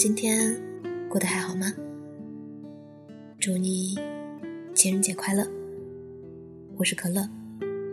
[0.00, 0.56] 今天
[1.10, 1.74] 过得还好吗？
[3.38, 3.98] 祝你
[4.72, 5.46] 情人节快乐！
[6.78, 7.28] 我是可乐，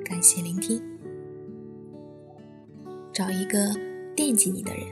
[0.05, 0.81] 感谢聆听。
[3.11, 3.75] 找一个
[4.15, 4.88] 惦记你的人，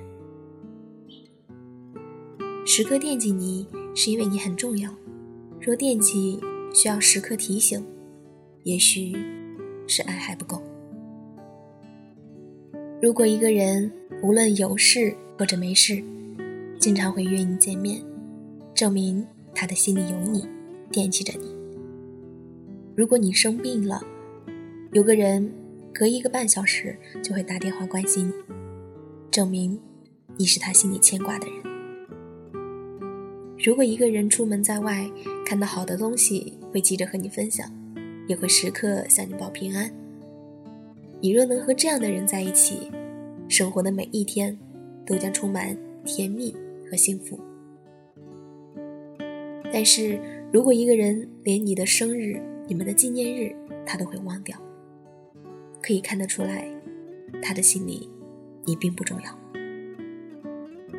[2.65, 4.93] 时刻惦记你是因为你很重要。
[5.61, 6.37] 若惦记
[6.73, 7.81] 需要时刻提醒，
[8.63, 9.13] 也许
[9.87, 10.61] 是爱还不够。
[13.01, 13.89] 如果一个人
[14.21, 16.03] 无论有事或者没事，
[16.79, 18.01] 经常会约你见面，
[18.73, 20.47] 证明他的心里有你，
[20.91, 21.55] 惦记着你。
[22.95, 24.01] 如果你生病了，
[24.91, 25.51] 有个人
[25.93, 28.33] 隔一个半小时就会打电话关心你，
[29.31, 29.79] 证明
[30.37, 31.55] 你是他心里牵挂的人。
[33.57, 35.09] 如果一个人出门在外
[35.45, 37.67] 看到好的东西会急着和你分享，
[38.27, 39.91] 也会时刻向你报平安，
[41.19, 42.91] 你若能和这样的人在一起，
[43.47, 44.55] 生活的每一天
[45.05, 46.55] 都将充满甜蜜。
[46.89, 47.39] 和幸福，
[49.71, 50.19] 但是
[50.51, 53.55] 如果一个人连你的生日、你们的纪念日
[53.85, 54.57] 他都会忘掉，
[55.81, 56.67] 可以看得出来，
[57.41, 58.09] 他的心里
[58.65, 59.39] 你并不重要。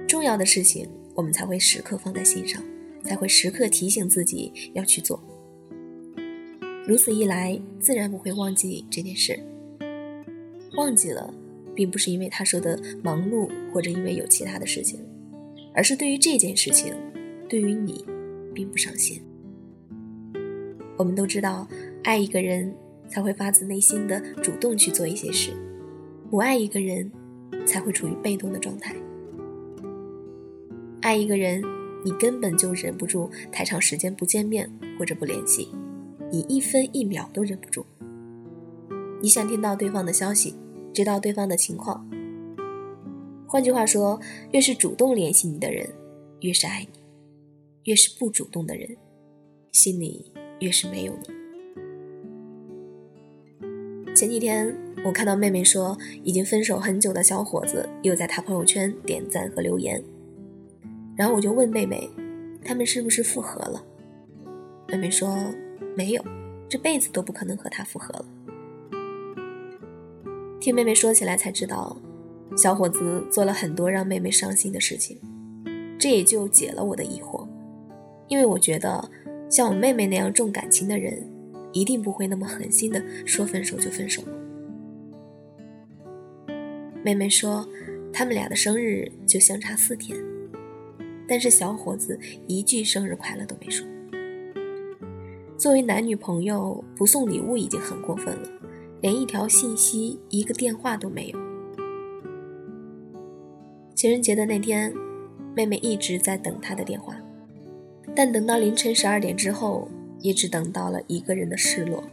[0.06, 2.62] 重要的事情我们才会时刻放在心上，
[3.02, 5.22] 才会时刻提醒自己要去做。
[6.86, 9.38] 如此一来，自然不会忘记这件事。
[10.76, 11.32] 忘记了，
[11.74, 15.00] 并不是因为他说的忙碌，或者因为有其他的事情。
[15.76, 16.94] 而是对于这件事情，
[17.48, 18.02] 对于你，
[18.54, 19.22] 并不上心。
[20.96, 21.68] 我们都知道，
[22.02, 22.74] 爱一个人
[23.06, 25.52] 才会发自内心的主动去做一些事，
[26.30, 27.12] 不爱一个人
[27.66, 28.96] 才会处于被动的状态。
[31.02, 31.62] 爱一个人，
[32.02, 34.68] 你根本就忍不住太长时间不见面
[34.98, 35.68] 或者不联系，
[36.32, 37.84] 你一分一秒都忍不住。
[39.20, 40.54] 你想听到对方的消息，
[40.94, 42.08] 知道对方的情况。
[43.48, 44.20] 换句话说，
[44.52, 45.88] 越是主动联系你的人，
[46.40, 46.98] 越是爱你；
[47.84, 48.96] 越是不主动的人，
[49.70, 51.28] 心里越是没有你。
[54.14, 60.02] 前几天我看到妹妹说，已经分手很久的小伙子又在她朋友圈点赞和留言，
[61.16, 62.10] 然后我就问妹妹，
[62.64, 63.84] 他们是不是复合了？
[64.88, 65.38] 妹妹说
[65.96, 66.24] 没有，
[66.68, 68.24] 这辈子都不可能和他复合了。
[70.60, 71.96] 听妹妹说起来才知道。
[72.56, 75.18] 小伙子做了很多让妹妹伤心的事情，
[75.98, 77.46] 这也就解了我的疑惑。
[78.28, 79.10] 因为我觉得
[79.50, 81.22] 像我妹妹那样重感情的人，
[81.72, 84.22] 一定不会那么狠心的说分手就分手。
[87.04, 87.68] 妹妹说，
[88.12, 90.18] 他们俩的生日就相差四天，
[91.28, 93.86] 但是小伙子一句生日快乐都没说。
[95.58, 98.48] 作为男女朋友，不送礼物已经很过分了，
[99.02, 101.45] 连一条信息、一个电话都没有。
[103.96, 104.92] 情人节的那天，
[105.54, 107.16] 妹妹一直在等他的电话，
[108.14, 109.88] 但等到凌晨十二点之后，
[110.20, 112.04] 也只等到了一个人的失落。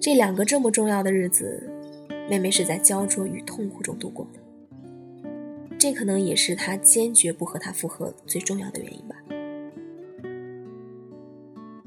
[0.00, 1.62] 这两个这么重要的日子，
[2.28, 4.40] 妹妹是在焦灼与痛苦中度过的。
[5.78, 9.14] 这可能也是她坚决不和他复合最重要的原因吧。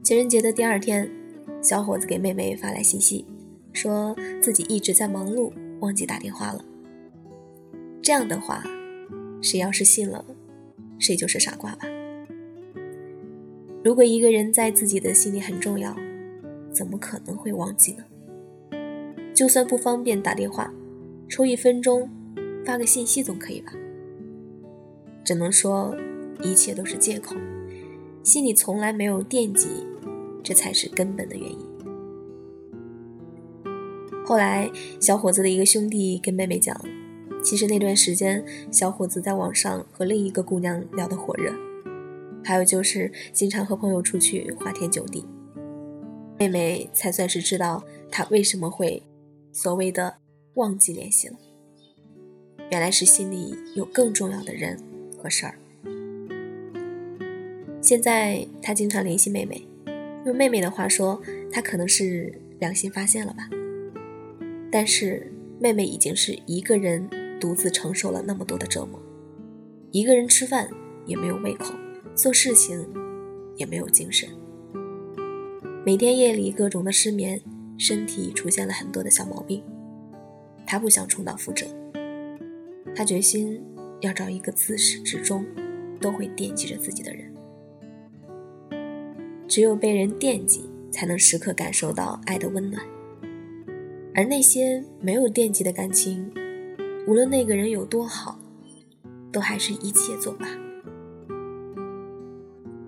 [0.02, 1.12] 情人节的第二天，
[1.62, 3.26] 小伙子给妹妹发来信息，
[3.74, 6.64] 说自己一直在忙碌，忘记打电话了。
[8.08, 8.64] 这样的话，
[9.42, 10.24] 谁要是信了，
[10.98, 11.86] 谁就是傻瓜吧。
[13.84, 15.94] 如果一个人在自己的心里很重要，
[16.72, 18.06] 怎么可能会忘记呢？
[19.34, 20.74] 就算不方便打电话，
[21.28, 22.10] 抽一分钟
[22.66, 23.74] 发个信息总可以吧？
[25.26, 25.94] 只能说
[26.42, 27.36] 一切都是借口，
[28.24, 29.68] 心里从来没有惦记，
[30.42, 31.60] 这才是根本的原因。
[34.24, 36.74] 后来，小伙子的一个兄弟跟妹妹讲。
[37.44, 41.54] 其实那段时间，小伙子在网上和另一个姑娘聊得火热，
[42.44, 45.26] 还有就是经常和朋友出去花天酒地。
[46.38, 49.02] 妹妹才算是知道他为什么会
[49.54, 50.18] 所谓的
[50.56, 51.36] 忘记联系了，
[52.70, 54.78] 原来是心里有更重要的人
[55.18, 55.58] 和事儿。
[57.82, 59.66] 现在他经常联系妹妹，
[60.26, 63.50] 用妹妹的话说，他可能是良心发现了吧。
[64.70, 65.32] 但是
[65.62, 67.10] 妹妹已经是一个人。
[67.40, 69.00] 独自承受了那么多的折磨，
[69.92, 70.70] 一个人吃饭
[71.06, 71.74] 也没有胃口，
[72.16, 72.86] 做事情
[73.56, 74.28] 也没有精神，
[75.86, 77.40] 每天夜里各种的失眠，
[77.78, 79.64] 身体出现了很多的小毛病。
[80.66, 81.66] 他不想重蹈覆辙，
[82.96, 83.62] 他决心
[84.02, 85.46] 要找一个自始至终
[86.02, 87.34] 都会惦记着自己的人。
[89.48, 92.84] 只有被人惦记，才能时刻感受到爱的温暖，
[94.14, 96.30] 而那些没有惦记的感情。
[97.08, 98.38] 无论那个人有多好，
[99.32, 100.46] 都还是一切作罢。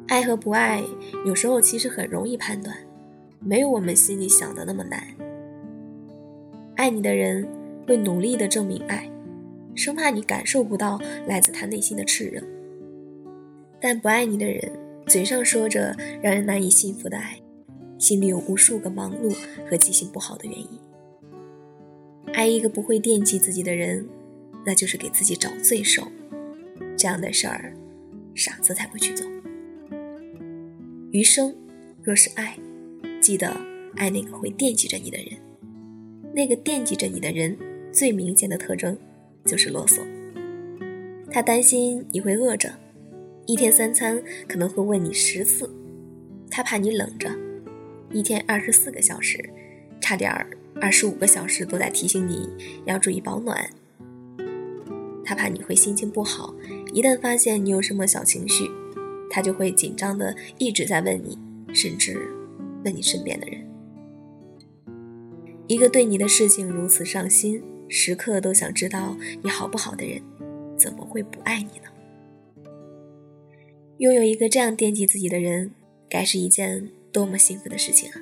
[0.10, 0.84] 爱和不爱，
[1.26, 2.76] 有时候其实很容易判断，
[3.40, 5.02] 没有我们心里想的那么难。
[6.76, 7.48] 爱你的人
[7.88, 9.10] 会努力的证明爱，
[9.74, 12.42] 生怕你感受不到来自他内心的炽热；
[13.80, 14.70] 但不爱你的人，
[15.08, 17.40] 嘴上说着让人难以信服的爱，
[17.98, 19.34] 心里有无数个忙碌
[19.70, 20.79] 和记性不好的原因。
[22.34, 24.08] 爱一个不会惦记自己的人，
[24.66, 26.08] 那就是给自己找罪受。
[26.98, 27.74] 这样的事儿，
[28.36, 29.26] 傻子才会去做。
[31.12, 31.56] 余生，
[32.04, 32.58] 若是爱，
[33.20, 33.56] 记得
[33.96, 35.28] 爱那个会惦记着你的人。
[36.34, 37.58] 那个惦记着你的人，
[37.92, 38.98] 最明显的特征
[39.46, 40.02] 就是啰嗦。
[41.32, 42.74] 他担心你会饿着，
[43.46, 45.68] 一天三餐可能会问你十次；
[46.50, 47.30] 他怕你冷着，
[48.12, 49.38] 一天二十四个小时，
[50.02, 50.32] 差点
[50.82, 52.50] 二十五个小时都在提醒你
[52.86, 53.70] 要注意保暖。
[55.24, 56.54] 他怕你会心情不好，
[56.94, 58.70] 一旦发现你有什么小情绪。
[59.32, 61.38] 他就会紧张的一直在问你，
[61.72, 62.20] 甚至
[62.84, 63.64] 问你身边的人。
[65.68, 70.20] 一个对你的事情如此上心，时刻都想知道你好不好的人，
[70.76, 72.74] 怎么会不爱你呢？
[74.00, 75.70] 拥有一个这样惦记自己的人，
[76.10, 78.18] 该是一件多么幸福的事情啊！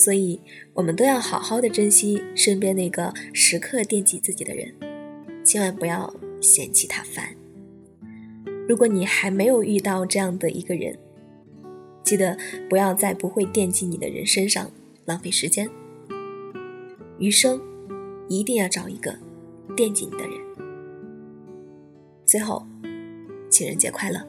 [0.00, 0.40] 所以，
[0.72, 4.74] 我们都要好好的珍惜身边那个时刻惦记自己的人，
[5.44, 6.10] 千万不要
[6.40, 7.36] 嫌弃他烦。
[8.66, 10.98] 如果你还没有遇到这样的一个人，
[12.02, 12.38] 记得
[12.70, 14.70] 不要在不会惦记你的人身上
[15.04, 15.68] 浪费时间。
[17.18, 17.60] 余生
[18.26, 19.14] 一定要找一个
[19.76, 20.32] 惦记你的人。
[22.24, 22.66] 最后，
[23.50, 24.26] 情人节快乐！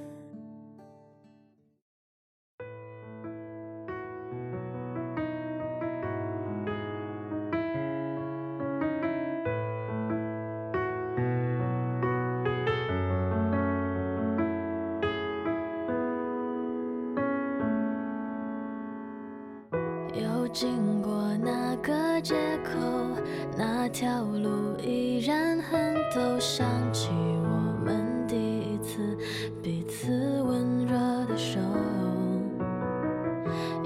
[22.31, 22.80] 街口，
[23.57, 27.10] 那条路依然很陡，想起
[27.44, 29.18] 我们第一次
[29.62, 31.60] 彼此温热的手。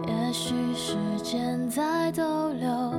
[0.06, 2.94] 也许时间在逗留，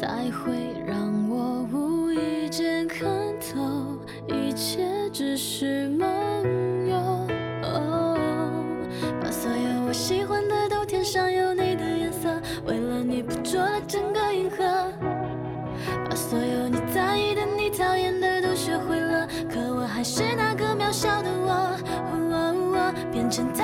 [0.00, 0.52] 才会
[0.86, 0.96] 让
[1.28, 3.10] 我无意间看
[3.40, 6.08] 透，一切只是梦
[6.88, 7.26] 游。
[9.20, 12.30] 把所有我喜欢的都填上有你的颜色。
[12.66, 14.11] 为了你捕捉了整
[20.02, 21.78] 还是那个渺小的我，
[23.12, 23.54] 变成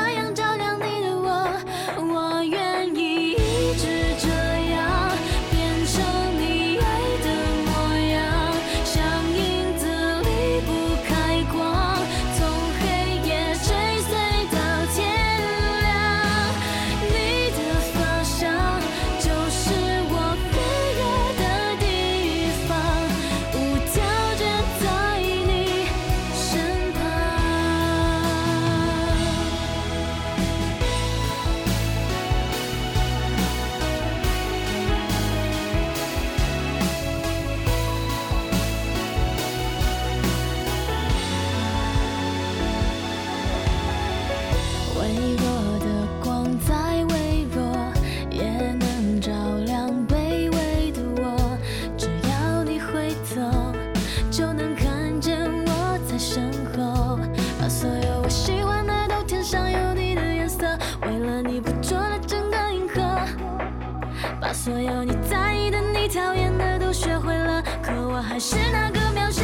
[64.69, 69.38] 所有你在意的、你讨厌的都学会了，可我还是那个渺小。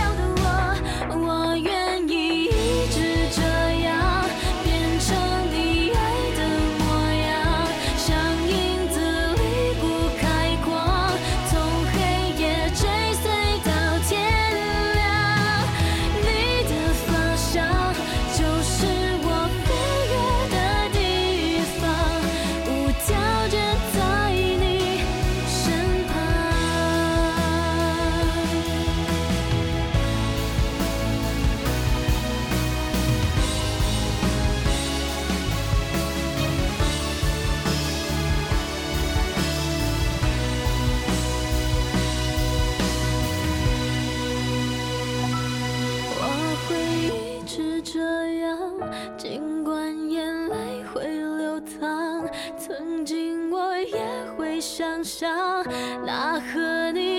[52.56, 55.64] 曾经我也会想象
[56.04, 57.13] 那和你